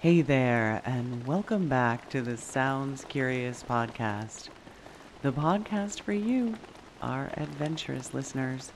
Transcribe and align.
Hey 0.00 0.22
there, 0.22 0.80
and 0.86 1.26
welcome 1.26 1.68
back 1.68 2.08
to 2.08 2.22
the 2.22 2.38
Sounds 2.38 3.04
Curious 3.04 3.62
podcast, 3.62 4.48
the 5.20 5.30
podcast 5.30 6.00
for 6.00 6.14
you, 6.14 6.54
our 7.02 7.30
adventurous 7.36 8.14
listeners. 8.14 8.72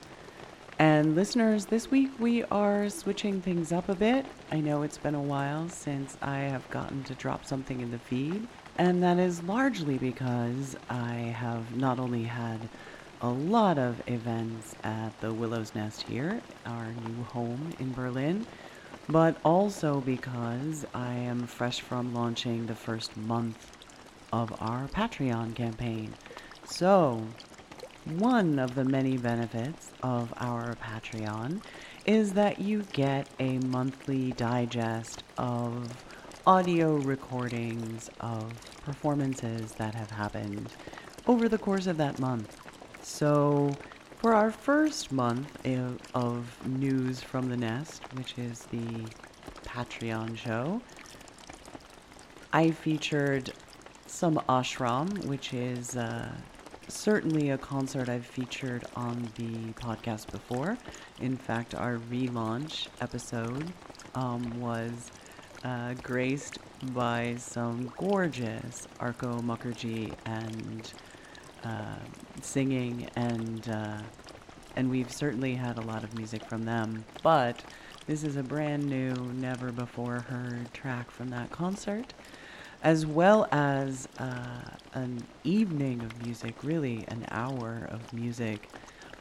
And 0.77 1.15
listeners, 1.15 1.65
this 1.65 1.89
week 1.89 2.11
we 2.19 2.43
are 2.43 2.89
switching 2.89 3.41
things 3.41 3.71
up 3.71 3.89
a 3.89 3.95
bit. 3.95 4.27
I 4.51 4.59
know 4.59 4.83
it's 4.83 4.99
been 4.99 5.15
a 5.15 5.19
while 5.19 5.67
since 5.67 6.15
I 6.21 6.41
have 6.41 6.69
gotten 6.69 7.03
to 7.05 7.15
drop 7.15 7.43
something 7.43 7.81
in 7.81 7.89
the 7.89 7.97
feed, 7.97 8.47
and 8.77 9.01
that 9.01 9.17
is 9.17 9.41
largely 9.41 9.97
because 9.97 10.77
I 10.91 11.33
have 11.35 11.75
not 11.75 11.97
only 11.97 12.21
had 12.21 12.59
a 13.23 13.29
lot 13.29 13.79
of 13.79 13.99
events 14.07 14.75
at 14.83 15.19
the 15.21 15.33
Willow's 15.33 15.73
Nest 15.73 16.03
here, 16.03 16.39
our 16.67 16.93
new 17.07 17.23
home 17.23 17.73
in 17.79 17.93
Berlin, 17.93 18.45
but 19.09 19.37
also 19.45 20.01
because 20.01 20.85
I 20.93 21.13
am 21.13 21.45
fresh 21.45 21.81
from 21.81 22.13
launching 22.13 22.65
the 22.65 22.75
first 22.75 23.15
month 23.15 23.71
of 24.33 24.53
our 24.59 24.87
Patreon 24.87 25.55
campaign. 25.55 26.13
So, 26.65 27.23
one 28.05 28.59
of 28.59 28.75
the 28.75 28.83
many 28.83 29.17
benefits 29.17 29.91
of 30.03 30.33
our 30.37 30.75
Patreon 30.75 31.61
is 32.05 32.33
that 32.33 32.59
you 32.59 32.83
get 32.93 33.27
a 33.39 33.57
monthly 33.59 34.31
digest 34.33 35.23
of 35.37 35.91
audio 36.47 36.97
recordings 36.97 38.09
of 38.19 38.51
performances 38.83 39.71
that 39.73 39.95
have 39.95 40.11
happened 40.11 40.69
over 41.27 41.49
the 41.49 41.57
course 41.57 41.87
of 41.87 41.97
that 41.97 42.19
month. 42.19 42.57
So, 43.01 43.75
for 44.25 44.33
our 44.33 44.49
first 44.49 45.11
month 45.11 45.55
of 46.15 46.65
news 46.65 47.21
from 47.21 47.47
the 47.47 47.55
nest, 47.55 48.01
which 48.15 48.39
is 48.39 48.61
the 48.71 49.05
Patreon 49.67 50.35
show, 50.35 50.81
I 52.51 52.71
featured 52.71 53.53
some 54.07 54.41
ashram, 54.49 55.25
which 55.25 55.53
is 55.53 55.95
uh, 55.95 56.31
certainly 56.87 57.51
a 57.51 57.59
concert 57.59 58.09
I've 58.09 58.25
featured 58.25 58.83
on 58.95 59.31
the 59.35 59.73
podcast 59.73 60.31
before. 60.31 60.75
In 61.21 61.37
fact, 61.37 61.75
our 61.75 61.99
relaunch 62.11 62.87
episode 63.01 63.71
um, 64.15 64.59
was 64.59 65.11
uh, 65.63 65.93
graced 66.01 66.57
by 66.81 67.35
some 67.37 67.93
gorgeous 67.95 68.87
Arko 68.99 69.43
Mukherjee 69.43 70.15
and 70.25 70.91
uh, 71.65 71.99
singing, 72.41 73.09
and 73.15 73.67
uh, 73.69 74.03
and 74.75 74.89
we've 74.89 75.11
certainly 75.11 75.55
had 75.55 75.77
a 75.77 75.81
lot 75.81 76.03
of 76.03 76.13
music 76.13 76.45
from 76.45 76.65
them. 76.65 77.05
But 77.23 77.65
this 78.07 78.23
is 78.23 78.35
a 78.37 78.43
brand 78.43 78.89
new, 78.89 79.31
never 79.33 79.71
before 79.71 80.21
heard 80.21 80.73
track 80.73 81.11
from 81.11 81.29
that 81.29 81.51
concert, 81.51 82.13
as 82.81 83.05
well 83.05 83.47
as 83.51 84.07
uh, 84.17 84.77
an 84.93 85.27
evening 85.43 86.03
of 86.03 86.17
music, 86.17 86.63
really 86.63 87.05
an 87.07 87.25
hour 87.31 87.87
of 87.91 88.13
music 88.13 88.71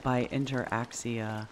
by 0.03 0.29
Interaxia. 0.33 1.49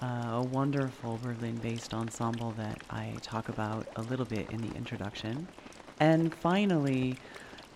Uh, 0.00 0.30
a 0.34 0.42
wonderful 0.44 1.18
Berlin 1.18 1.60
based 1.60 1.92
ensemble 1.94 2.52
that 2.52 2.82
I 2.88 3.18
talk 3.22 3.48
about 3.48 3.88
a 3.96 4.02
little 4.02 4.26
bit 4.26 4.48
in 4.50 4.60
the 4.62 4.70
introduction. 4.70 5.48
And 6.00 6.32
finally, 6.34 7.18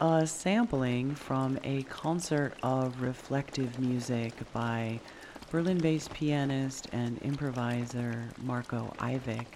a 0.03 0.27
sampling 0.27 1.15
from 1.15 1.57
a 1.63 1.85
concert 1.85 2.55
of 2.65 3.01
reflective 3.01 3.79
music 3.79 4.33
by 4.53 4.99
Berlin 5.53 5.79
based 5.79 6.13
pianist 6.13 6.89
and 6.91 7.19
improviser 7.23 8.29
Marco 8.43 8.93
Ivik. 8.99 9.47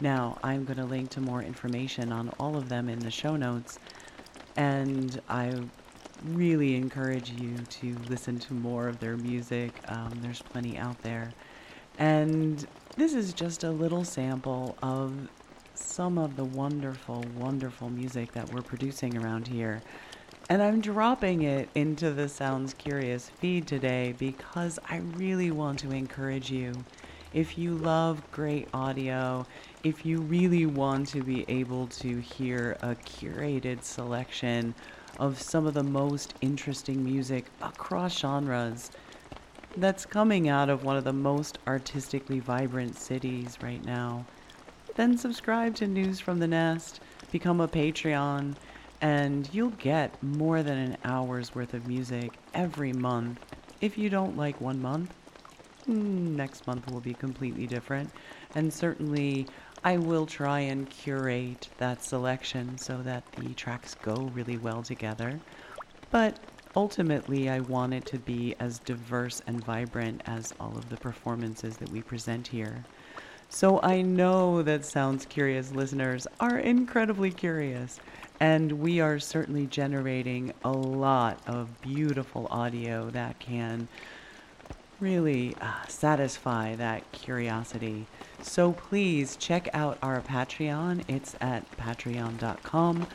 Now, 0.00 0.36
I'm 0.42 0.64
going 0.64 0.78
to 0.78 0.84
link 0.84 1.10
to 1.10 1.20
more 1.20 1.44
information 1.44 2.10
on 2.10 2.30
all 2.40 2.56
of 2.56 2.68
them 2.68 2.88
in 2.88 2.98
the 2.98 3.10
show 3.10 3.36
notes, 3.36 3.78
and 4.56 5.20
I 5.28 5.54
really 6.24 6.74
encourage 6.74 7.30
you 7.30 7.56
to 7.58 7.96
listen 8.08 8.40
to 8.40 8.52
more 8.52 8.88
of 8.88 8.98
their 8.98 9.16
music. 9.16 9.80
Um, 9.86 10.10
there's 10.22 10.42
plenty 10.42 10.76
out 10.76 11.00
there. 11.02 11.32
And 11.98 12.66
this 12.96 13.14
is 13.14 13.32
just 13.32 13.62
a 13.62 13.70
little 13.70 14.02
sample 14.02 14.76
of 14.82 15.12
some 15.74 16.18
of 16.18 16.36
the 16.36 16.44
wonderful, 16.44 17.24
wonderful 17.36 17.90
music 17.90 18.32
that 18.32 18.52
we're 18.52 18.62
producing 18.62 19.16
around 19.16 19.46
here. 19.48 19.82
And 20.50 20.62
I'm 20.62 20.80
dropping 20.80 21.42
it 21.42 21.68
into 21.74 22.12
the 22.12 22.28
Sounds 22.28 22.74
Curious 22.74 23.30
feed 23.30 23.66
today 23.66 24.14
because 24.18 24.78
I 24.88 24.98
really 25.16 25.50
want 25.50 25.78
to 25.80 25.90
encourage 25.90 26.50
you. 26.50 26.74
If 27.32 27.58
you 27.58 27.76
love 27.76 28.22
great 28.30 28.68
audio, 28.72 29.46
if 29.82 30.06
you 30.06 30.20
really 30.20 30.66
want 30.66 31.08
to 31.08 31.22
be 31.22 31.44
able 31.48 31.86
to 31.88 32.20
hear 32.20 32.76
a 32.82 32.94
curated 32.94 33.82
selection 33.82 34.74
of 35.18 35.40
some 35.40 35.66
of 35.66 35.74
the 35.74 35.82
most 35.82 36.34
interesting 36.40 37.02
music 37.02 37.46
across 37.62 38.18
genres 38.18 38.90
that's 39.76 40.06
coming 40.06 40.48
out 40.48 40.68
of 40.68 40.84
one 40.84 40.96
of 40.96 41.04
the 41.04 41.12
most 41.12 41.58
artistically 41.66 42.38
vibrant 42.38 42.96
cities 42.96 43.58
right 43.60 43.84
now, 43.84 44.24
then 44.94 45.18
subscribe 45.18 45.74
to 45.76 45.86
News 45.86 46.20
from 46.20 46.38
the 46.38 46.46
Nest, 46.46 47.00
become 47.32 47.60
a 47.60 47.68
Patreon, 47.68 48.54
and 49.00 49.48
you'll 49.52 49.70
get 49.70 50.22
more 50.22 50.62
than 50.62 50.78
an 50.78 50.96
hour's 51.04 51.54
worth 51.54 51.74
of 51.74 51.86
music 51.86 52.32
every 52.54 52.92
month. 52.92 53.38
If 53.80 53.98
you 53.98 54.08
don't 54.08 54.36
like 54.36 54.60
one 54.60 54.80
month, 54.80 55.12
next 55.86 56.66
month 56.66 56.90
will 56.90 57.00
be 57.00 57.14
completely 57.14 57.66
different. 57.66 58.10
And 58.54 58.72
certainly, 58.72 59.46
I 59.82 59.98
will 59.98 60.24
try 60.26 60.60
and 60.60 60.88
curate 60.88 61.68
that 61.78 62.02
selection 62.02 62.78
so 62.78 63.02
that 63.02 63.30
the 63.32 63.52
tracks 63.54 63.94
go 63.96 64.30
really 64.32 64.56
well 64.56 64.82
together. 64.82 65.40
But 66.10 66.38
ultimately, 66.76 67.50
I 67.50 67.60
want 67.60 67.92
it 67.92 68.06
to 68.06 68.18
be 68.18 68.54
as 68.60 68.78
diverse 68.78 69.42
and 69.46 69.62
vibrant 69.62 70.22
as 70.24 70.54
all 70.58 70.78
of 70.78 70.88
the 70.88 70.96
performances 70.96 71.76
that 71.78 71.90
we 71.90 72.00
present 72.00 72.46
here. 72.46 72.84
So 73.54 73.78
I 73.84 74.02
know 74.02 74.62
that 74.62 74.84
Sounds 74.84 75.26
Curious 75.26 75.70
listeners 75.70 76.26
are 76.40 76.58
incredibly 76.58 77.30
curious, 77.30 78.00
and 78.40 78.80
we 78.80 78.98
are 78.98 79.20
certainly 79.20 79.66
generating 79.66 80.52
a 80.64 80.72
lot 80.72 81.38
of 81.46 81.80
beautiful 81.80 82.48
audio 82.50 83.10
that 83.10 83.38
can 83.38 83.86
really 84.98 85.54
uh, 85.60 85.86
satisfy 85.86 86.74
that 86.74 87.12
curiosity. 87.12 88.06
So 88.42 88.72
please 88.72 89.36
check 89.36 89.68
out 89.72 89.98
our 90.02 90.20
Patreon. 90.20 91.04
It's 91.06 91.36
at 91.40 91.70
patreon.com 91.76 93.06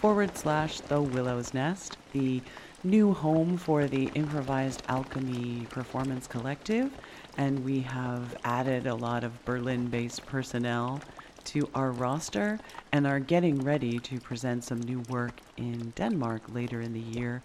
forward 0.00 0.38
slash 0.38 0.78
the 0.78 1.02
Willow's 1.02 1.52
Nest, 1.52 1.96
the 2.12 2.40
new 2.84 3.12
home 3.12 3.56
for 3.56 3.88
the 3.88 4.12
Improvised 4.14 4.84
Alchemy 4.88 5.66
Performance 5.70 6.28
Collective 6.28 6.92
and 7.38 7.64
we 7.64 7.82
have 7.82 8.36
added 8.44 8.86
a 8.86 8.96
lot 8.96 9.24
of 9.24 9.44
Berlin 9.46 9.90
based 9.90 10.26
personnel 10.26 11.04
to 11.44 11.70
our 11.74 11.92
roster 11.92 12.60
and 12.92 13.06
are 13.06 13.20
getting 13.20 13.62
ready 13.64 14.00
to 14.00 14.20
present 14.20 14.64
some 14.64 14.82
new 14.82 15.00
work 15.00 15.42
in 15.56 15.92
Denmark 15.92 16.44
later 16.48 16.82
in 16.82 16.92
the 16.92 17.00
year 17.00 17.42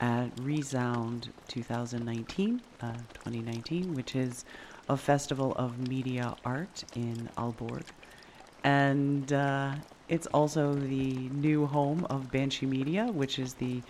at 0.00 0.30
Resound 0.36 1.32
2019, 1.48 2.62
uh, 2.82 2.92
2019, 3.14 3.94
which 3.94 4.16
is 4.16 4.44
a 4.88 4.96
festival 4.96 5.54
of 5.54 5.78
media 5.78 6.36
art 6.44 6.84
in 6.94 7.30
Aalborg. 7.38 7.90
And 8.64 9.32
uh, 9.32 9.76
it's 10.08 10.26
also 10.28 10.80
the 10.80 11.30
new 11.30 11.66
home 11.66 12.04
of 12.10 12.30
Banshee 12.30 12.66
Media, 12.66 13.06
which 13.06 13.38
is 13.38 13.54
the 13.54 13.84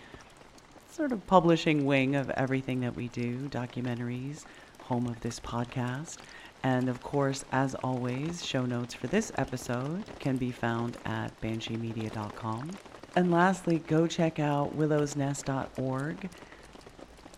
sort 0.86 1.12
of 1.12 1.26
publishing 1.26 1.84
wing 1.84 2.14
of 2.16 2.30
everything 2.30 2.80
that 2.80 2.94
we 2.94 3.08
do 3.08 3.48
documentaries, 3.48 4.44
home 4.86 5.06
of 5.06 5.20
this 5.20 5.38
podcast. 5.40 6.18
And 6.62 6.88
of 6.88 7.02
course, 7.02 7.44
as 7.52 7.74
always, 7.76 8.44
show 8.44 8.64
notes 8.64 8.94
for 8.94 9.06
this 9.06 9.30
episode 9.36 10.04
can 10.18 10.36
be 10.36 10.50
found 10.50 10.96
at 11.04 11.38
bansheemedia.com. 11.40 12.70
And 13.14 13.30
lastly, 13.30 13.78
go 13.78 14.06
check 14.06 14.38
out 14.38 14.76
willowsnest.org, 14.76 16.30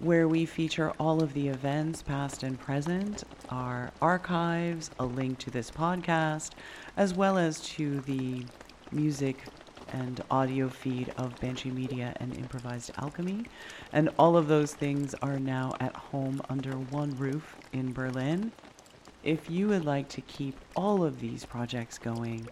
where 0.01 0.29
we 0.29 0.45
feature 0.47 0.93
all 0.99 1.23
of 1.23 1.35
the 1.35 1.49
events, 1.49 2.03
past 2.03 2.43
and 2.43 2.59
present, 2.59 3.25
our 3.49 3.93
archives, 4.01 4.91
a 4.99 5.05
link 5.05 5.39
to 5.39 5.51
this 5.51 5.71
podcast, 5.71 6.53
as 6.97 7.15
well 7.15 7.39
as 7.39 7.61
to 7.61 8.01
the 8.01 8.45
music 8.91 9.45
and 9.93 10.23
audio 10.31 10.69
feed 10.69 11.13
of 11.17 11.39
Banshee 11.41 11.71
Media 11.71 12.15
and 12.21 12.37
Improvised 12.37 12.91
Alchemy. 12.99 13.45
And 13.93 14.11
all 14.19 14.37
of 14.37 14.49
those 14.49 14.75
things 14.75 15.15
are 15.23 15.39
now 15.39 15.75
at 15.81 15.97
home 15.97 16.41
under 16.49 16.73
one 16.73 17.17
roof 17.17 17.57
in 17.73 17.93
Berlin. 17.93 18.53
If 19.23 19.51
you 19.51 19.69
would 19.69 19.85
like 19.85 20.09
to 20.11 20.21
keep 20.23 20.57
all 20.77 21.05
of 21.05 21.21
these 21.21 21.45
projects 21.45 21.99
going 21.99 22.49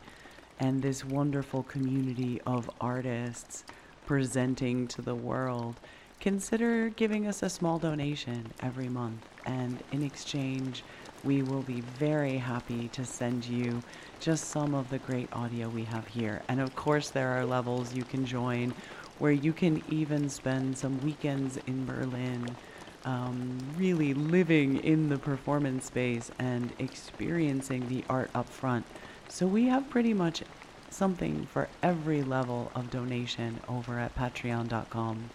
and 0.59 0.83
this 0.83 1.05
wonderful 1.05 1.63
community 1.63 2.41
of 2.47 2.71
artists 2.81 3.65
presenting 4.07 4.89
to 4.89 5.03
the 5.03 5.15
world, 5.15 5.81
consider 6.21 6.89
giving 6.89 7.27
us 7.27 7.43
a 7.43 7.51
small 7.51 7.79
donation 7.79 8.53
every 8.63 8.89
month. 8.89 9.27
And 9.45 9.83
in 9.93 10.03
exchange, 10.03 10.83
we 11.27 11.43
will 11.43 11.63
be 11.63 11.81
very 11.99 12.39
happy 12.39 12.89
to 12.89 13.05
send 13.05 13.45
you 13.45 13.83
just 14.21 14.45
some 14.45 14.75
of 14.75 14.89
the 14.91 14.99
great 14.99 15.29
audio 15.33 15.69
we 15.69 15.83
have 15.83 16.07
here. 16.07 16.41
And 16.49 16.61
of 16.61 16.77
course, 16.77 17.11
there 17.11 17.31
are 17.31 17.45
levels 17.45 17.93
you 17.93 18.05
can 18.05 18.25
join 18.25 18.73
where 19.19 19.33
you 19.33 19.53
can 19.53 19.83
even 19.91 20.29
spend 20.29 20.79
some 20.79 21.01
weekends 21.03 21.59
in 21.67 21.85
Berlin. 21.85 22.57
Um, 23.05 23.59
really 23.77 24.15
living 24.15 24.79
in 24.79 25.09
the 25.09 25.19
performance 25.19 25.87
space 25.87 26.31
and 26.39 26.73
experiencing 26.79 27.89
the 27.89 28.05
art 28.09 28.31
up 28.35 28.49
front. 28.49 28.87
So 29.29 29.47
we 29.47 29.65
have 29.67 29.91
pretty 29.91 30.15
much 30.15 30.43
something 30.91 31.47
for 31.47 31.69
every 31.83 32.23
level 32.23 32.71
of 32.75 32.91
donation 32.91 33.61
over 33.69 33.99
at 33.99 34.17
patreon.com. 34.17 35.31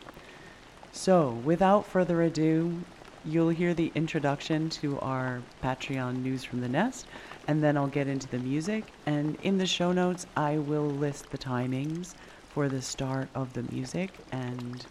So, 0.93 1.29
without 1.45 1.85
further 1.85 2.21
ado, 2.21 2.81
you'll 3.25 3.49
hear 3.49 3.73
the 3.73 3.91
introduction 3.95 4.69
to 4.69 4.99
our 4.99 5.41
Patreon 5.63 6.21
news 6.21 6.43
from 6.43 6.61
the 6.61 6.69
nest, 6.69 7.07
and 7.47 7.63
then 7.63 7.77
I'll 7.77 7.87
get 7.87 8.07
into 8.07 8.27
the 8.27 8.39
music. 8.39 8.85
And 9.05 9.37
in 9.43 9.57
the 9.57 9.65
show 9.65 9.91
notes, 9.91 10.25
I 10.35 10.57
will 10.57 10.87
list 10.87 11.29
the 11.31 11.37
timings 11.37 12.15
for 12.49 12.67
the 12.67 12.81
start 12.81 13.29
of 13.35 13.53
the 13.53 13.63
music 13.71 14.11
and 14.31 14.85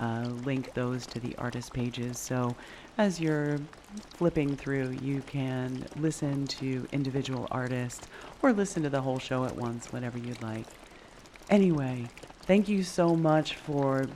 uh, 0.00 0.28
link 0.44 0.74
those 0.74 1.06
to 1.06 1.20
the 1.20 1.36
artist 1.36 1.72
pages. 1.72 2.18
So 2.18 2.54
as 2.98 3.20
you're 3.20 3.60
flipping 4.10 4.56
through, 4.56 4.98
you 5.02 5.22
can 5.22 5.84
listen 5.96 6.46
to 6.46 6.86
individual 6.92 7.46
artists 7.50 8.06
or 8.42 8.52
listen 8.52 8.82
to 8.82 8.90
the 8.90 9.00
whole 9.00 9.18
show 9.18 9.44
at 9.44 9.54
once, 9.54 9.92
whatever 9.92 10.18
you'd 10.18 10.42
like. 10.42 10.66
Anyway, 11.50 12.06
thank 12.42 12.68
you 12.68 12.82
so 12.82 13.14
much 13.14 13.54
for 13.54 14.06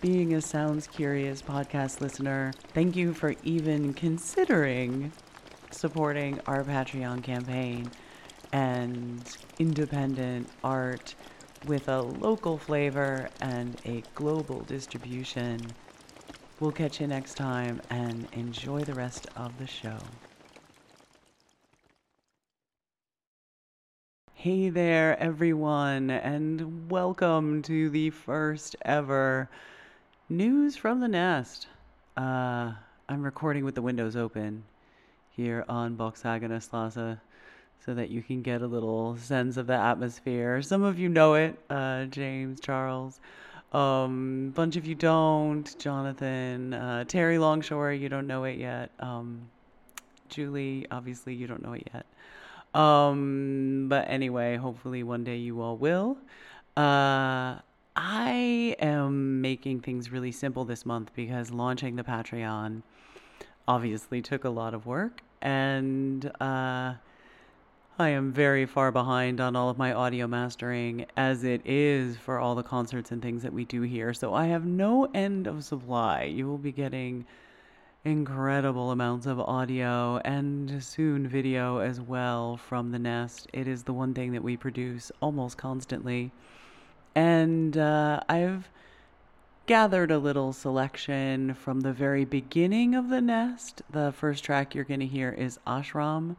being 0.00 0.32
a 0.32 0.40
Sounds 0.40 0.86
Curious 0.86 1.42
podcast 1.42 2.00
listener. 2.00 2.54
Thank 2.72 2.94
you 2.94 3.12
for 3.12 3.34
even 3.42 3.94
considering 3.94 5.12
supporting 5.70 6.40
our 6.46 6.64
Patreon 6.64 7.22
campaign 7.24 7.92
and 8.52 9.36
independent 9.58 10.50
art 10.62 11.16
with 11.64 11.88
a 11.88 12.00
local 12.00 12.58
flavor 12.58 13.30
and 13.40 13.76
a 13.84 14.04
global 14.14 14.64
distribution. 14.64 15.74
We'll 16.60 16.72
catch 16.72 17.00
you 17.00 17.08
next 17.08 17.34
time 17.34 17.82
and 17.90 18.28
enjoy 18.32 18.84
the 18.84 18.94
rest 18.94 19.26
of 19.36 19.58
the 19.58 19.66
show. 19.66 19.98
Hey 24.32 24.68
there, 24.70 25.18
everyone, 25.20 26.10
and 26.10 26.88
welcome 26.88 27.62
to 27.62 27.90
the 27.90 28.10
first 28.10 28.76
ever 28.84 29.50
News 30.30 30.76
from 30.76 31.00
the 31.00 31.08
Nest. 31.08 31.68
Uh, 32.14 32.72
I'm 33.08 33.22
recording 33.22 33.64
with 33.64 33.74
the 33.74 33.80
windows 33.80 34.14
open 34.14 34.64
here 35.30 35.64
on 35.70 35.96
Boxhagener 35.96 36.60
Straße 36.60 37.18
so 37.82 37.94
that 37.94 38.10
you 38.10 38.22
can 38.22 38.42
get 38.42 38.60
a 38.60 38.66
little 38.66 39.16
sense 39.16 39.56
of 39.56 39.66
the 39.66 39.72
atmosphere. 39.72 40.60
Some 40.60 40.82
of 40.82 40.98
you 40.98 41.08
know 41.08 41.32
it, 41.32 41.58
uh, 41.70 42.04
James, 42.04 42.60
Charles. 42.60 43.20
Um, 43.72 44.52
bunch 44.54 44.76
of 44.76 44.84
you 44.84 44.94
don't. 44.94 45.78
Jonathan, 45.78 46.74
uh, 46.74 47.04
Terry 47.04 47.38
Longshore, 47.38 47.98
you 47.98 48.10
don't 48.10 48.26
know 48.26 48.44
it 48.44 48.58
yet. 48.58 48.90
Um, 49.00 49.48
Julie, 50.28 50.86
obviously, 50.90 51.32
you 51.32 51.46
don't 51.46 51.62
know 51.62 51.72
it 51.72 51.88
yet. 51.94 52.04
Um, 52.78 53.86
but 53.88 54.04
anyway, 54.10 54.56
hopefully 54.56 55.02
one 55.02 55.24
day 55.24 55.36
you 55.36 55.62
all 55.62 55.78
will. 55.78 56.18
Uh, 56.76 57.60
I 58.00 58.76
am 58.78 59.40
making 59.40 59.80
things 59.80 60.12
really 60.12 60.30
simple 60.30 60.64
this 60.64 60.86
month 60.86 61.10
because 61.16 61.50
launching 61.50 61.96
the 61.96 62.04
Patreon 62.04 62.82
obviously 63.66 64.22
took 64.22 64.44
a 64.44 64.50
lot 64.50 64.72
of 64.72 64.86
work 64.86 65.20
and 65.42 66.24
uh, 66.40 66.94
I 67.98 68.08
am 68.10 68.32
very 68.32 68.66
far 68.66 68.92
behind 68.92 69.40
on 69.40 69.56
all 69.56 69.68
of 69.68 69.78
my 69.78 69.92
audio 69.92 70.28
mastering 70.28 71.06
as 71.16 71.42
it 71.42 71.60
is 71.64 72.16
for 72.16 72.38
all 72.38 72.54
the 72.54 72.62
concerts 72.62 73.10
and 73.10 73.20
things 73.20 73.42
that 73.42 73.52
we 73.52 73.64
do 73.64 73.82
here. 73.82 74.14
So 74.14 74.32
I 74.32 74.46
have 74.46 74.64
no 74.64 75.06
end 75.12 75.48
of 75.48 75.64
supply. 75.64 76.22
You 76.22 76.46
will 76.46 76.56
be 76.56 76.70
getting 76.70 77.26
incredible 78.04 78.92
amounts 78.92 79.26
of 79.26 79.40
audio 79.40 80.18
and 80.18 80.80
soon 80.84 81.26
video 81.26 81.78
as 81.78 82.00
well 82.00 82.58
from 82.58 82.92
the 82.92 82.98
Nest. 83.00 83.48
It 83.52 83.66
is 83.66 83.82
the 83.82 83.92
one 83.92 84.14
thing 84.14 84.30
that 84.34 84.44
we 84.44 84.56
produce 84.56 85.10
almost 85.20 85.58
constantly. 85.58 86.30
And 87.18 87.76
uh, 87.76 88.20
I've 88.28 88.68
gathered 89.66 90.12
a 90.12 90.18
little 90.18 90.52
selection 90.52 91.52
from 91.54 91.80
the 91.80 91.92
very 91.92 92.24
beginning 92.24 92.94
of 92.94 93.08
the 93.08 93.20
Nest. 93.20 93.82
The 93.90 94.12
first 94.12 94.44
track 94.44 94.72
you're 94.72 94.84
going 94.84 95.00
to 95.00 95.06
hear 95.06 95.32
is 95.32 95.58
Ashram 95.66 96.36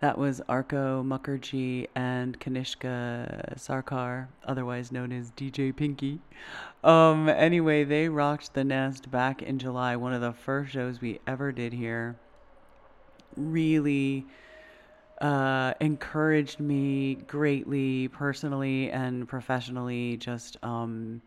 that 0.00 0.18
was 0.18 0.42
Arko 0.50 1.02
Mukherjee 1.02 1.86
and 1.94 2.38
Kanishka 2.38 3.56
Sarkar, 3.56 4.26
otherwise 4.44 4.92
known 4.92 5.12
as 5.12 5.30
DJ 5.30 5.74
Pinky. 5.74 6.20
Um, 6.84 7.30
anyway, 7.30 7.84
they 7.84 8.10
rocked 8.10 8.52
the 8.52 8.64
nest 8.64 9.10
back 9.10 9.40
in 9.40 9.58
July, 9.58 9.96
one 9.96 10.12
of 10.12 10.20
the 10.20 10.34
first 10.34 10.72
shows 10.72 11.00
we 11.00 11.20
ever 11.26 11.52
did 11.52 11.72
here. 11.72 12.16
Really 13.34 14.26
uh, 15.22 15.72
encouraged 15.80 16.60
me 16.60 17.14
greatly, 17.26 18.08
personally 18.08 18.90
and 18.90 19.26
professionally, 19.26 20.16
just 20.18 20.56
um, 20.62 21.22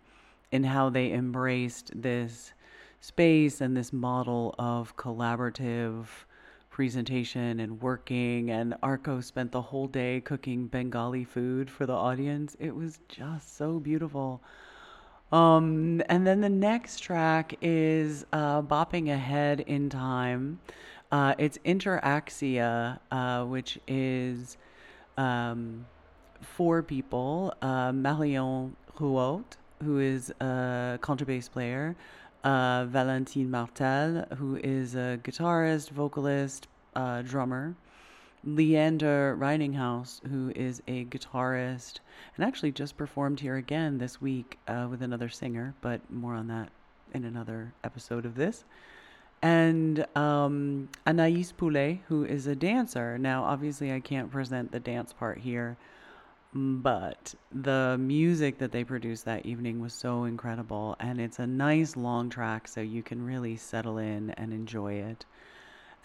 in 0.51 0.63
how 0.63 0.89
they 0.89 1.11
embraced 1.11 1.91
this 1.99 2.53
space 2.99 3.61
and 3.61 3.75
this 3.75 3.93
model 3.93 4.53
of 4.59 4.95
collaborative 4.97 6.05
presentation 6.69 7.61
and 7.61 7.81
working 7.81 8.51
and 8.51 8.75
Arko 8.83 9.23
spent 9.23 9.49
the 9.53 9.61
whole 9.61 9.87
day 9.87 10.19
cooking 10.19 10.67
Bengali 10.67 11.23
food 11.23 11.71
for 11.71 11.85
the 11.85 11.93
audience. 11.93 12.57
It 12.59 12.75
was 12.75 12.99
just 13.07 13.55
so 13.55 13.79
beautiful. 13.79 14.41
Um, 15.31 16.01
and 16.09 16.27
then 16.27 16.41
the 16.41 16.49
next 16.49 16.99
track 16.99 17.55
is 17.61 18.25
uh, 18.33 18.61
Bopping 18.61 19.09
Ahead 19.09 19.61
in 19.61 19.89
Time. 19.89 20.59
Uh, 21.11 21.35
it's 21.37 21.57
Interaxia, 21.59 22.99
uh, 23.11 23.45
which 23.45 23.79
is 23.87 24.57
um, 25.17 25.85
four 26.41 26.83
people. 26.83 27.53
Uh, 27.61 27.91
Marion 27.91 28.75
Rouault, 28.97 29.57
who 29.83 29.99
is 29.99 30.31
a 30.41 30.97
contrabass 31.01 31.49
player 31.49 31.95
uh, 32.45 32.85
Valentine 32.85 33.49
Martel, 33.49 34.25
who 34.37 34.55
is 34.57 34.95
a 34.95 35.19
guitarist, 35.23 35.89
vocalist, 35.89 36.67
uh, 36.95 37.21
drummer. 37.23 37.75
Leander 38.47 39.35
Reininghaus, 39.39 40.23
who 40.27 40.51
is 40.55 40.83
a 40.87 41.05
guitarist 41.05 41.99
and 42.35 42.45
actually 42.45 42.71
just 42.71 42.95
performed 42.95 43.39
here 43.39 43.55
again 43.55 43.97
this 43.97 44.21
week 44.21 44.59
uh, 44.67 44.85
with 44.87 45.01
another 45.01 45.29
singer, 45.29 45.73
but 45.81 45.99
more 46.11 46.35
on 46.35 46.47
that 46.49 46.69
in 47.11 47.25
another 47.25 47.73
episode 47.83 48.23
of 48.23 48.35
this. 48.35 48.63
And 49.45 50.05
um, 50.17 50.89
Anais 51.05 51.45
Poulet, 51.55 51.99
who 52.07 52.25
is 52.25 52.47
a 52.47 52.55
dancer. 52.55 53.17
Now, 53.19 53.43
obviously, 53.43 53.93
I 53.93 53.99
can't 53.99 54.31
present 54.31 54.71
the 54.71 54.79
dance 54.79 55.13
part 55.13 55.37
here 55.39 55.77
but 56.57 57.35
the 57.51 57.97
music 57.99 58.59
that 58.59 58.71
they 58.71 58.81
produced 58.81 59.25
that 59.25 59.45
evening 59.45 59.81
was 59.81 59.93
so 59.93 60.23
incredible 60.23 60.95
and 61.01 61.19
it's 61.19 61.37
a 61.37 61.45
nice 61.45 61.97
long 61.97 62.29
track 62.29 62.65
so 62.65 62.79
you 62.79 63.03
can 63.03 63.25
really 63.25 63.57
settle 63.57 63.97
in 63.97 64.29
and 64.37 64.53
enjoy 64.53 64.93
it 64.93 65.25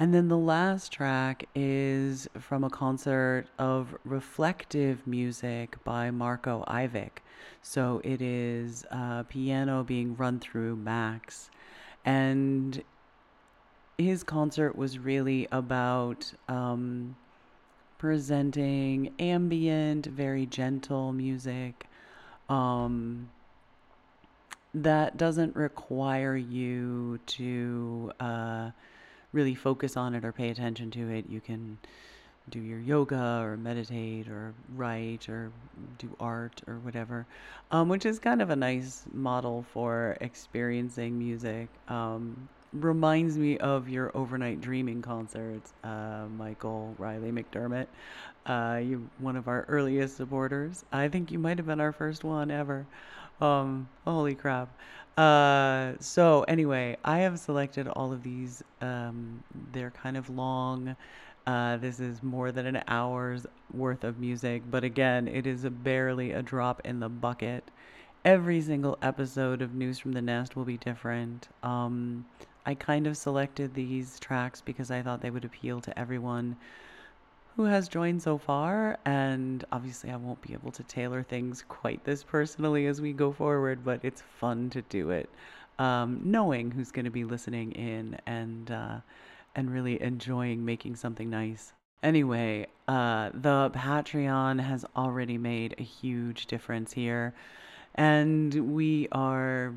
and 0.00 0.14
then 0.14 0.28
the 0.28 0.38
last 0.38 0.90
track 0.90 1.46
is 1.54 2.26
from 2.38 2.64
a 2.64 2.70
concert 2.70 3.44
of 3.58 3.94
reflective 4.02 5.06
music 5.06 5.76
by 5.84 6.10
Marco 6.10 6.64
Ivik. 6.66 7.18
So 7.60 8.00
it 8.02 8.22
is 8.22 8.86
uh, 8.90 9.24
piano 9.24 9.84
being 9.84 10.16
run 10.16 10.40
through 10.40 10.76
Max. 10.76 11.50
And 12.02 12.82
his 14.00 14.22
concert 14.22 14.76
was 14.76 14.98
really 14.98 15.46
about 15.52 16.32
um, 16.48 17.16
presenting 17.98 19.12
ambient, 19.18 20.06
very 20.06 20.46
gentle 20.46 21.12
music 21.12 21.86
um, 22.48 23.28
that 24.74 25.16
doesn't 25.16 25.54
require 25.54 26.36
you 26.36 27.18
to 27.26 28.12
uh, 28.20 28.70
really 29.32 29.54
focus 29.54 29.96
on 29.96 30.14
it 30.14 30.24
or 30.24 30.32
pay 30.32 30.50
attention 30.50 30.90
to 30.90 31.08
it. 31.10 31.26
You 31.28 31.40
can 31.40 31.78
do 32.48 32.58
your 32.60 32.80
yoga 32.80 33.40
or 33.42 33.56
meditate 33.56 34.28
or 34.28 34.54
write 34.74 35.28
or 35.28 35.52
do 35.98 36.08
art 36.18 36.62
or 36.66 36.78
whatever, 36.78 37.26
um, 37.70 37.88
which 37.88 38.06
is 38.06 38.18
kind 38.18 38.42
of 38.42 38.50
a 38.50 38.56
nice 38.56 39.04
model 39.12 39.64
for 39.72 40.16
experiencing 40.20 41.18
music. 41.18 41.68
Um, 41.88 42.48
reminds 42.72 43.36
me 43.36 43.58
of 43.58 43.88
your 43.88 44.10
overnight 44.16 44.60
dreaming 44.60 45.02
concerts, 45.02 45.72
uh, 45.84 46.26
Michael 46.36 46.94
Riley 46.98 47.32
McDermott. 47.32 47.86
Uh, 48.46 48.80
you 48.82 49.08
one 49.18 49.36
of 49.36 49.48
our 49.48 49.64
earliest 49.68 50.16
supporters. 50.16 50.84
I 50.92 51.08
think 51.08 51.30
you 51.30 51.38
might 51.38 51.58
have 51.58 51.66
been 51.66 51.80
our 51.80 51.92
first 51.92 52.24
one 52.24 52.50
ever. 52.50 52.86
Um, 53.40 53.88
holy 54.06 54.34
crap. 54.34 54.68
Uh, 55.16 55.94
so 56.00 56.44
anyway, 56.44 56.96
I 57.04 57.18
have 57.18 57.38
selected 57.38 57.88
all 57.88 58.12
of 58.12 58.22
these. 58.22 58.62
Um, 58.80 59.42
they're 59.72 59.90
kind 59.90 60.16
of 60.16 60.30
long 60.30 60.96
Uh, 61.46 61.76
this 61.78 62.00
is 62.00 62.22
more 62.22 62.52
than 62.52 62.66
an 62.66 62.82
hour's 62.86 63.46
worth 63.72 64.04
of 64.04 64.18
music, 64.18 64.62
but 64.70 64.84
again, 64.84 65.26
it 65.28 65.46
is 65.46 65.64
a 65.64 65.70
barely 65.70 66.32
a 66.32 66.42
drop 66.42 66.80
in 66.84 67.00
the 67.00 67.08
bucket. 67.08 67.70
Every 68.24 68.60
single 68.60 68.98
episode 69.02 69.62
of 69.62 69.74
News 69.74 69.98
from 69.98 70.12
the 70.12 70.22
Nest 70.22 70.54
will 70.56 70.64
be 70.66 70.76
different. 70.76 71.48
Um, 71.62 72.26
I 72.66 72.74
kind 72.74 73.06
of 73.06 73.16
selected 73.16 73.74
these 73.74 74.18
tracks 74.20 74.60
because 74.60 74.90
I 74.90 75.02
thought 75.02 75.20
they 75.20 75.30
would 75.30 75.44
appeal 75.44 75.80
to 75.80 75.98
everyone 75.98 76.56
who 77.56 77.64
has 77.64 77.88
joined 77.88 78.22
so 78.22 78.38
far. 78.38 78.98
And 79.04 79.64
obviously, 79.72 80.10
I 80.10 80.16
won't 80.16 80.40
be 80.42 80.52
able 80.52 80.70
to 80.72 80.82
tailor 80.84 81.22
things 81.22 81.64
quite 81.68 82.04
this 82.04 82.22
personally 82.22 82.86
as 82.86 83.00
we 83.00 83.12
go 83.12 83.32
forward, 83.32 83.84
but 83.84 84.00
it's 84.02 84.22
fun 84.38 84.70
to 84.70 84.82
do 84.82 85.10
it, 85.10 85.28
um, 85.78 86.20
knowing 86.24 86.70
who's 86.70 86.90
going 86.90 87.04
to 87.04 87.10
be 87.10 87.24
listening 87.24 87.72
in 87.72 88.18
and 88.26 88.70
uh, 88.70 89.00
and 89.56 89.70
really 89.70 90.00
enjoying 90.00 90.64
making 90.64 90.96
something 90.96 91.28
nice. 91.28 91.72
Anyway, 92.02 92.66
uh, 92.88 93.30
the 93.34 93.70
Patreon 93.74 94.60
has 94.60 94.86
already 94.96 95.36
made 95.36 95.74
a 95.78 95.82
huge 95.82 96.46
difference 96.46 96.92
here, 96.92 97.34
and 97.94 98.54
we 98.72 99.08
are 99.12 99.74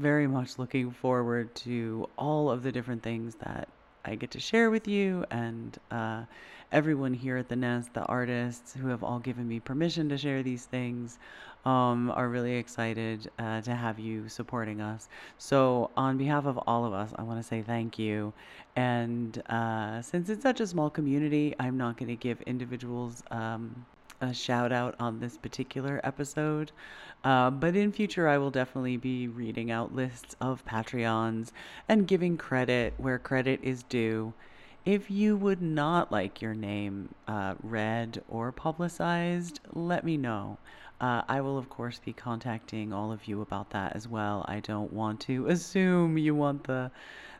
very 0.00 0.26
much 0.26 0.58
looking 0.58 0.90
forward 0.90 1.54
to 1.54 2.08
all 2.16 2.50
of 2.50 2.62
the 2.62 2.72
different 2.72 3.02
things 3.02 3.34
that 3.36 3.68
I 4.04 4.14
get 4.14 4.30
to 4.32 4.40
share 4.40 4.70
with 4.70 4.88
you 4.88 5.26
and 5.30 5.76
uh, 5.90 6.22
everyone 6.72 7.12
here 7.12 7.36
at 7.36 7.48
the 7.48 7.56
Nest, 7.56 7.92
the 7.92 8.04
artists 8.04 8.74
who 8.74 8.88
have 8.88 9.04
all 9.04 9.18
given 9.18 9.46
me 9.46 9.60
permission 9.60 10.08
to 10.08 10.16
share 10.16 10.42
these 10.42 10.64
things, 10.64 11.18
um, 11.66 12.10
are 12.12 12.28
really 12.28 12.56
excited 12.56 13.30
uh, 13.38 13.60
to 13.60 13.74
have 13.74 13.98
you 13.98 14.28
supporting 14.28 14.80
us. 14.80 15.08
So, 15.36 15.90
on 15.96 16.16
behalf 16.16 16.46
of 16.46 16.58
all 16.66 16.86
of 16.86 16.94
us, 16.94 17.12
I 17.16 17.22
want 17.22 17.38
to 17.38 17.46
say 17.46 17.60
thank 17.60 17.98
you. 17.98 18.32
And 18.76 19.42
uh, 19.50 20.00
since 20.00 20.30
it's 20.30 20.42
such 20.42 20.60
a 20.60 20.66
small 20.66 20.88
community, 20.88 21.54
I'm 21.58 21.76
not 21.76 21.98
going 21.98 22.08
to 22.08 22.16
give 22.16 22.40
individuals 22.42 23.22
um, 23.30 23.84
a 24.20 24.34
shout 24.34 24.72
out 24.72 24.94
on 24.98 25.20
this 25.20 25.36
particular 25.36 26.00
episode. 26.04 26.72
Uh, 27.22 27.50
but 27.50 27.76
in 27.76 27.92
future, 27.92 28.28
I 28.28 28.38
will 28.38 28.50
definitely 28.50 28.96
be 28.96 29.28
reading 29.28 29.70
out 29.70 29.94
lists 29.94 30.36
of 30.40 30.64
Patreons 30.64 31.52
and 31.88 32.06
giving 32.06 32.36
credit 32.36 32.94
where 32.96 33.18
credit 33.18 33.60
is 33.62 33.82
due. 33.82 34.32
If 34.84 35.10
you 35.10 35.36
would 35.36 35.60
not 35.60 36.10
like 36.10 36.40
your 36.40 36.54
name 36.54 37.14
uh, 37.28 37.54
read 37.62 38.22
or 38.28 38.50
publicized, 38.50 39.60
let 39.72 40.04
me 40.04 40.16
know. 40.16 40.58
Uh, 41.00 41.22
I 41.28 41.40
will, 41.40 41.56
of 41.56 41.70
course, 41.70 41.98
be 41.98 42.12
contacting 42.12 42.92
all 42.92 43.10
of 43.10 43.26
you 43.26 43.40
about 43.40 43.70
that 43.70 43.96
as 43.96 44.06
well. 44.06 44.44
I 44.46 44.60
don't 44.60 44.92
want 44.92 45.20
to 45.20 45.46
assume 45.48 46.18
you 46.18 46.34
want 46.34 46.64
the 46.64 46.90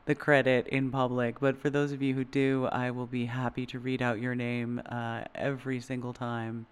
the 0.07 0.15
credit 0.15 0.67
in 0.69 0.91
public, 0.91 1.39
but 1.41 1.57
for 1.59 1.69
those 1.69 1.93
of 1.93 2.03
you 2.03 2.15
who 2.15 2.25
do, 2.25 2.67
I 2.73 2.91
will 2.91 3.07
be 3.07 3.27
happy 3.27 3.67
to 3.67 3.79
read 3.79 4.01
out 4.01 4.19
your 4.19 4.35
name 4.35 4.81
uh, 4.87 5.23
every 5.35 5.79
single 5.79 6.15
time 6.15 6.67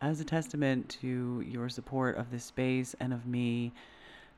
as 0.00 0.20
a 0.20 0.24
testament 0.24 0.88
to 1.00 1.42
your 1.48 1.70
support 1.70 2.16
of 2.16 2.30
this 2.30 2.44
space 2.44 2.94
and 3.00 3.12
of 3.14 3.26
me. 3.26 3.72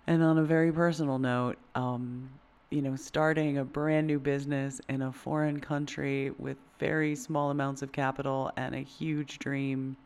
And 0.06 0.22
on 0.22 0.38
a 0.38 0.44
very 0.44 0.72
personal 0.72 1.18
note, 1.18 1.58
um, 1.74 2.30
you 2.70 2.80
know, 2.80 2.96
starting 2.96 3.58
a 3.58 3.64
brand 3.64 4.06
new 4.06 4.20
business 4.20 4.80
in 4.88 5.02
a 5.02 5.12
foreign 5.12 5.60
country 5.60 6.30
with 6.38 6.56
very 6.78 7.16
small 7.16 7.50
amounts 7.50 7.82
of 7.82 7.92
capital 7.92 8.52
and 8.56 8.74
a 8.74 8.80
huge 8.80 9.38
dream 9.38 9.96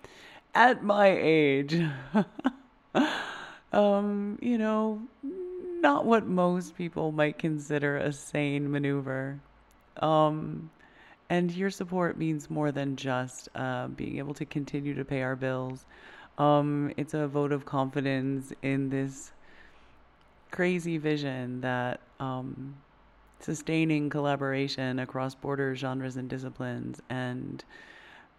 at 0.55 0.83
my 0.83 1.09
age. 1.09 1.81
um, 3.73 4.39
you 4.41 4.59
know, 4.59 5.03
not 5.81 6.05
what 6.05 6.27
most 6.27 6.77
people 6.77 7.13
might 7.13 7.39
consider 7.39 7.97
a 7.97 8.13
sane 8.13 8.71
maneuver. 8.71 9.41
Um, 10.01 10.71
and 11.29 11.51
your 11.51 11.71
support 11.71 12.19
means 12.19 12.51
more 12.51 12.71
than 12.73 12.97
just 12.97 13.49
uh, 13.55 13.89
being 13.89 14.19
able 14.19 14.35
to 14.35 14.45
continue 14.45 14.95
to 14.95 15.05
pay 15.05 15.23
our 15.23 15.37
bills. 15.37 15.87
Um, 16.39 16.93
it's 16.97 17.15
a 17.15 17.27
vote 17.27 17.53
of 17.53 17.65
confidence 17.65 18.53
in 18.63 18.91
this 18.91 19.33
crazy 20.51 20.99
vision 20.99 21.63
that 21.63 22.01
um, 22.21 22.75
sustaining 23.41 24.11
collaboration 24.11 24.99
across 24.99 25.35
borders, 25.35 25.79
genres, 25.79 26.17
and 26.17 26.29
disciplines, 26.29 27.01
and 27.11 27.65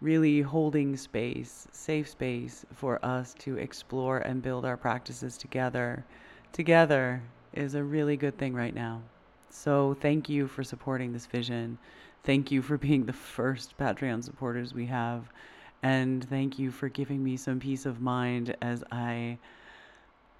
really 0.00 0.40
holding 0.40 0.96
space, 0.96 1.66
safe 1.72 2.08
space 2.08 2.64
for 2.74 3.04
us 3.04 3.34
to 3.40 3.56
explore 3.56 4.18
and 4.18 4.42
build 4.42 4.64
our 4.64 4.76
practices 4.76 5.36
together, 5.36 6.04
together 6.52 7.22
is 7.52 7.74
a 7.74 7.82
really 7.82 8.16
good 8.16 8.36
thing 8.36 8.54
right 8.54 8.74
now. 8.74 9.00
So 9.50 9.96
thank 10.00 10.28
you 10.28 10.48
for 10.48 10.64
supporting 10.64 11.12
this 11.12 11.26
vision. 11.26 11.78
Thank 12.24 12.50
you 12.50 12.60
for 12.62 12.76
being 12.86 13.06
the 13.06 13.12
first 13.12 13.78
Patreon 13.78 14.24
supporters 14.24 14.74
we 14.74 14.86
have. 14.86 15.30
And 15.82 16.28
thank 16.28 16.58
you 16.58 16.70
for 16.70 16.88
giving 16.88 17.22
me 17.22 17.36
some 17.36 17.60
peace 17.60 17.86
of 17.86 18.00
mind 18.00 18.56
as 18.62 18.82
I 18.90 19.38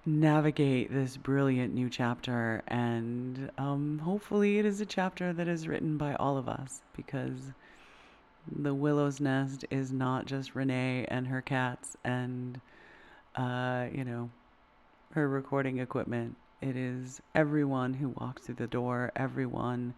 navigate 0.06 0.92
this 0.92 1.16
brilliant 1.16 1.74
new 1.74 1.88
chapter. 1.88 2.62
And 2.68 3.50
um, 3.58 3.98
hopefully, 3.98 4.58
it 4.58 4.66
is 4.66 4.80
a 4.80 4.86
chapter 4.86 5.32
that 5.32 5.48
is 5.48 5.68
written 5.68 5.96
by 5.96 6.14
all 6.14 6.36
of 6.36 6.48
us 6.48 6.82
because 6.96 7.52
the 8.50 8.74
Willow's 8.74 9.20
Nest 9.20 9.64
is 9.70 9.92
not 9.92 10.26
just 10.26 10.54
Renee 10.54 11.06
and 11.08 11.26
her 11.26 11.40
cats 11.40 11.96
and, 12.04 12.60
uh, 13.36 13.86
you 13.92 14.04
know, 14.04 14.30
her 15.12 15.28
recording 15.28 15.78
equipment. 15.78 16.36
It 16.60 16.76
is 16.76 17.20
everyone 17.34 17.94
who 17.94 18.10
walks 18.10 18.42
through 18.42 18.56
the 18.56 18.66
door, 18.66 19.12
everyone 19.16 19.94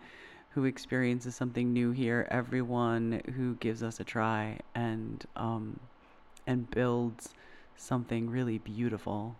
who 0.50 0.64
experiences 0.64 1.34
something 1.34 1.72
new 1.72 1.90
here, 1.90 2.26
everyone 2.30 3.22
who 3.36 3.54
gives 3.56 3.82
us 3.82 4.00
a 4.00 4.04
try 4.04 4.58
and 4.74 5.24
um, 5.36 5.78
and 6.46 6.70
builds 6.70 7.34
something 7.76 8.30
really 8.30 8.58
beautiful. 8.58 9.36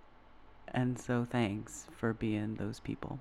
And 0.69 0.99
so 0.99 1.27
thanks 1.29 1.87
for 1.97 2.13
being 2.13 2.57
those 2.57 2.81
people. 2.81 3.19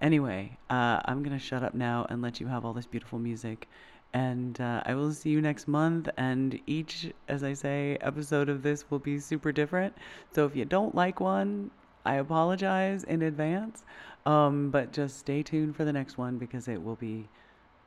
Anyway, 0.00 0.56
uh, 0.70 1.00
I'm 1.04 1.22
gonna 1.22 1.38
shut 1.38 1.62
up 1.62 1.74
now 1.74 2.06
and 2.08 2.22
let 2.22 2.40
you 2.40 2.46
have 2.46 2.64
all 2.64 2.72
this 2.72 2.86
beautiful 2.86 3.18
music. 3.18 3.68
And 4.14 4.60
uh, 4.60 4.82
I 4.86 4.94
will 4.94 5.12
see 5.12 5.30
you 5.30 5.40
next 5.40 5.68
month. 5.68 6.08
And 6.16 6.58
each, 6.66 7.12
as 7.28 7.44
I 7.44 7.52
say, 7.52 7.98
episode 8.00 8.48
of 8.48 8.62
this 8.62 8.90
will 8.90 8.98
be 8.98 9.18
super 9.18 9.52
different. 9.52 9.94
So 10.34 10.46
if 10.46 10.56
you 10.56 10.64
don't 10.64 10.94
like 10.94 11.20
one, 11.20 11.70
I 12.04 12.14
apologize 12.16 13.04
in 13.04 13.22
advance. 13.22 13.84
Um, 14.24 14.70
but 14.70 14.92
just 14.92 15.18
stay 15.18 15.42
tuned 15.42 15.76
for 15.76 15.84
the 15.84 15.92
next 15.92 16.18
one 16.18 16.38
because 16.38 16.68
it 16.68 16.82
will 16.82 16.96
be 16.96 17.28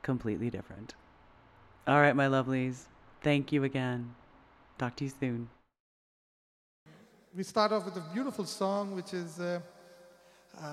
completely 0.02 0.50
different. 0.50 0.94
All 1.86 2.00
right, 2.00 2.14
my 2.14 2.26
lovelies. 2.26 2.86
Thank 3.22 3.52
you 3.52 3.64
again. 3.64 4.14
Talk 4.78 4.96
to 4.96 5.04
you 5.04 5.10
soon. 5.18 5.48
We 7.34 7.42
start 7.42 7.72
off 7.72 7.84
with 7.84 7.96
a 7.96 8.04
beautiful 8.12 8.44
song, 8.44 8.94
which 8.94 9.14
is, 9.14 9.40
uh, 9.40 9.60
uh, 10.60 10.64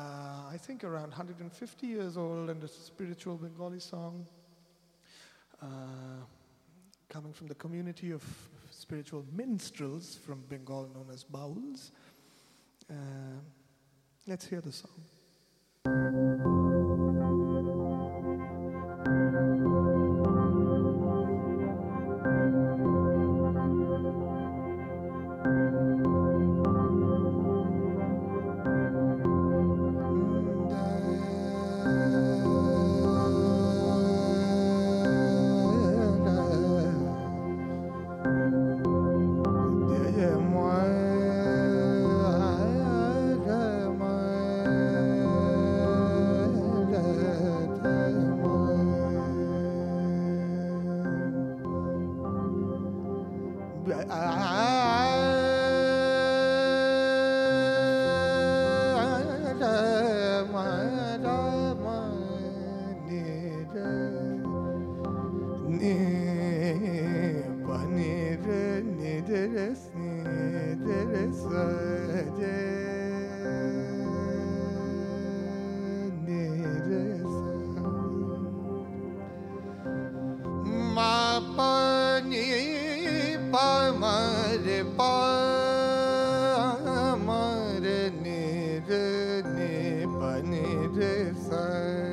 I 0.51 0.57
think, 0.57 0.83
around 0.83 1.09
150 1.09 1.87
years 1.87 2.17
old, 2.17 2.49
and 2.49 2.63
a 2.63 2.67
spiritual 2.67 3.37
Bengali 3.37 3.79
song 3.79 4.25
uh, 5.61 5.65
coming 7.09 7.33
from 7.33 7.47
the 7.47 7.55
community 7.55 8.11
of 8.11 8.23
spiritual 8.71 9.25
minstrels 9.35 10.17
from 10.25 10.41
Bengal 10.49 10.89
known 10.93 11.07
as 11.11 11.23
Bauls. 11.23 11.91
Uh, 12.89 12.95
let's 14.27 14.45
hear 14.45 14.61
the 14.61 14.71
song. 14.71 16.68
by 90.19 90.41
native 90.41 91.37
sign. 91.37 92.08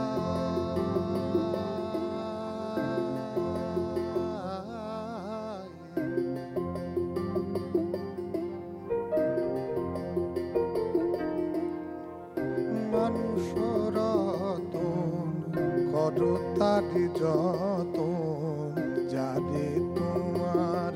Ratan 17.32 18.76
যাবে 19.10 19.68
তোমার 19.96 20.94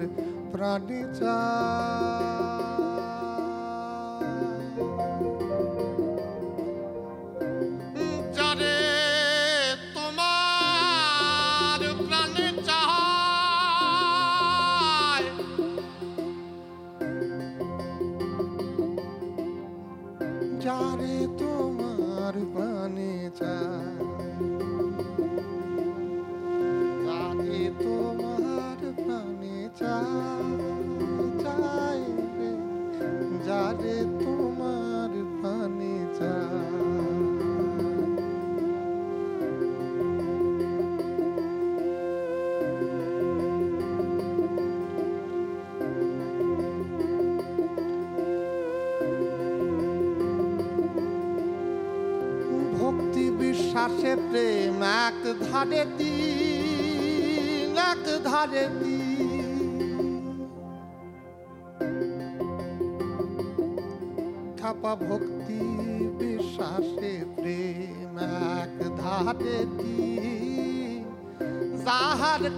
প্রাণী 0.51 1.01
চা 1.19 1.39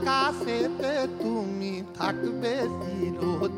আকাশেতে 0.10 0.94
তুমি 1.22 1.74
থাকবে 1.98 2.54
চিরদিন 2.78 3.57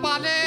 Johnny. 0.00 0.37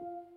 You. 0.00 0.35